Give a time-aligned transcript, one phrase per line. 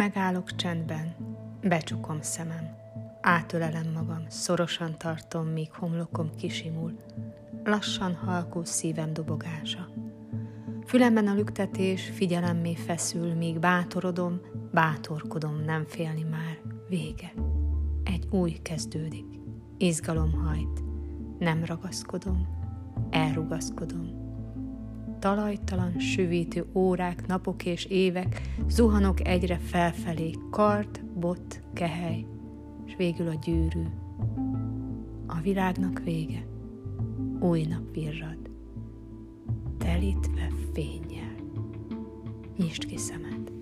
[0.00, 1.14] Megállok csendben,
[1.62, 2.76] becsukom szemem,
[3.20, 6.96] átölelem magam, szorosan tartom, míg homlokom kisimul,
[7.64, 9.88] lassan halkul szívem dobogása.
[10.86, 14.40] Fülemben a lüktetés figyelemmé feszül, míg bátorodom,
[14.72, 16.58] bátorkodom, nem félni már,
[16.88, 17.32] vége.
[18.04, 19.26] Egy új kezdődik,
[19.78, 20.82] izgalom hajt,
[21.38, 22.48] nem ragaszkodom,
[23.10, 24.19] elrugaszkodom.
[25.20, 32.26] Talajtalan, süvítő órák, napok és évek, zuhanok egyre felfelé, kart, bot, kehely,
[32.86, 33.82] és végül a gyűrű.
[35.26, 36.46] A világnak vége,
[37.40, 38.50] új nap virrad,
[39.78, 41.34] telítve fényjel.
[42.56, 43.59] Nyisd ki szemed.